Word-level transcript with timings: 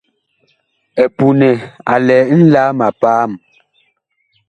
EPUNƐ 1.03 1.51
a 1.93 1.95
lɛ 2.05 2.17
nlaam 2.39 2.79
a 2.87 2.89
paam. 3.01 3.31